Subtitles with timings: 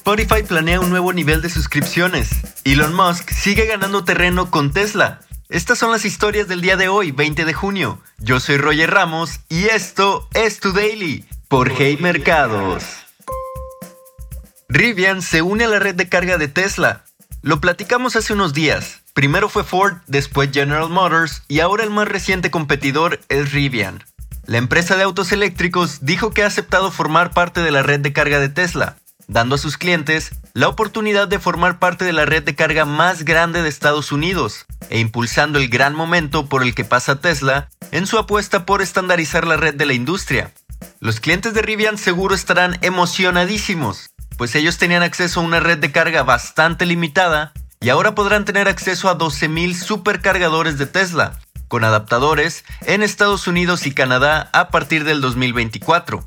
[0.00, 2.30] Spotify planea un nuevo nivel de suscripciones.
[2.64, 5.20] Elon Musk sigue ganando terreno con Tesla.
[5.50, 8.00] Estas son las historias del día de hoy, 20 de junio.
[8.16, 12.82] Yo soy Roger Ramos y esto es Tu Daily por Hey Mercados.
[14.70, 17.04] Rivian se une a la red de carga de Tesla.
[17.42, 19.02] Lo platicamos hace unos días.
[19.12, 24.02] Primero fue Ford, después General Motors y ahora el más reciente competidor es Rivian.
[24.46, 28.14] La empresa de autos eléctricos dijo que ha aceptado formar parte de la red de
[28.14, 28.96] carga de Tesla,
[29.30, 33.24] dando a sus clientes la oportunidad de formar parte de la red de carga más
[33.24, 38.06] grande de Estados Unidos e impulsando el gran momento por el que pasa Tesla en
[38.06, 40.52] su apuesta por estandarizar la red de la industria.
[40.98, 45.92] Los clientes de Rivian seguro estarán emocionadísimos, pues ellos tenían acceso a una red de
[45.92, 52.64] carga bastante limitada y ahora podrán tener acceso a 12.000 supercargadores de Tesla, con adaptadores
[52.84, 56.26] en Estados Unidos y Canadá a partir del 2024.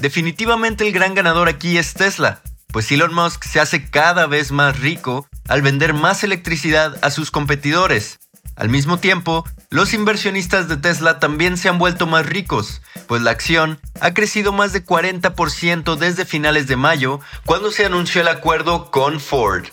[0.00, 4.80] Definitivamente el gran ganador aquí es Tesla, pues Elon Musk se hace cada vez más
[4.80, 8.18] rico al vender más electricidad a sus competidores.
[8.56, 13.32] Al mismo tiempo, los inversionistas de Tesla también se han vuelto más ricos, pues la
[13.32, 18.90] acción ha crecido más de 40% desde finales de mayo, cuando se anunció el acuerdo
[18.92, 19.66] con Ford.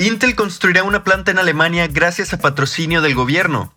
[0.00, 3.72] Intel construirá una planta en Alemania gracias a patrocinio del gobierno.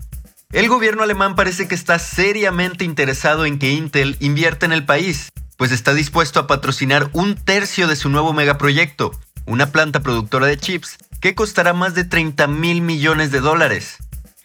[0.51, 5.31] El gobierno alemán parece que está seriamente interesado en que Intel invierta en el país,
[5.55, 9.11] pues está dispuesto a patrocinar un tercio de su nuevo megaproyecto,
[9.45, 13.99] una planta productora de chips que costará más de 30 mil millones de dólares.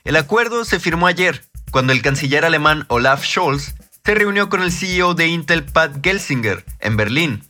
[0.04, 4.70] El acuerdo se firmó ayer, cuando el canciller alemán Olaf Scholz se reunió con el
[4.70, 7.42] CEO de Intel Pat Gelsinger en Berlín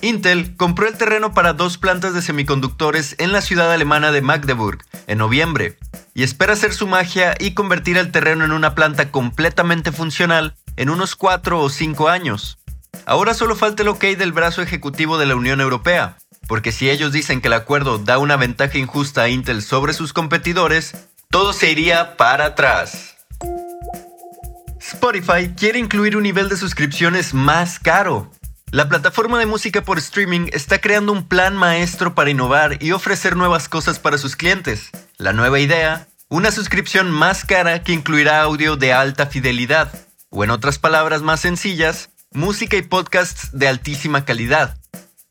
[0.00, 4.78] Intel compró el terreno para dos plantas de semiconductores en la ciudad alemana de Magdeburg
[5.06, 5.78] en noviembre
[6.14, 10.90] y espera hacer su magia y convertir el terreno en una planta completamente funcional en
[10.90, 12.58] unos 4 o 5 años.
[13.06, 17.12] Ahora solo falta el ok del brazo ejecutivo de la Unión Europea, porque si ellos
[17.12, 20.94] dicen que el acuerdo da una ventaja injusta a Intel sobre sus competidores,
[21.30, 23.16] todo se iría para atrás.
[24.80, 28.30] Spotify quiere incluir un nivel de suscripciones más caro,
[28.72, 33.36] la plataforma de música por streaming está creando un plan maestro para innovar y ofrecer
[33.36, 34.88] nuevas cosas para sus clientes.
[35.18, 39.92] La nueva idea, una suscripción más cara que incluirá audio de alta fidelidad,
[40.30, 44.78] o en otras palabras más sencillas, música y podcasts de altísima calidad.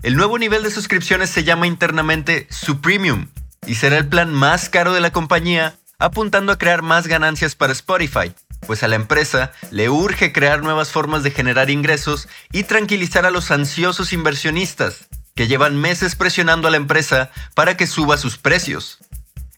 [0.03, 3.27] El nuevo nivel de suscripciones se llama internamente Supremium
[3.65, 7.73] y será el plan más caro de la compañía, apuntando a crear más ganancias para
[7.73, 8.35] Spotify
[8.67, 13.31] pues a la empresa le urge crear nuevas formas de generar ingresos y tranquilizar a
[13.31, 18.99] los ansiosos inversionistas, que llevan meses presionando a la empresa para que suba sus precios.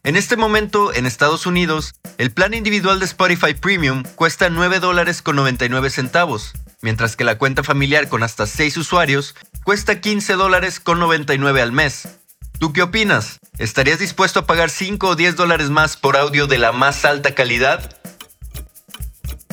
[0.06, 5.22] En este momento, en Estados Unidos, el plan individual de Spotify Premium cuesta 9 dólares
[5.22, 9.34] con 99 centavos, mientras que la cuenta familiar con hasta 6 usuarios
[9.64, 12.20] cuesta 15 dólares con 99 al mes.
[12.60, 13.40] ¿Tú qué opinas?
[13.58, 17.34] ¿Estarías dispuesto a pagar 5 o 10 dólares más por audio de la más alta
[17.34, 17.98] calidad?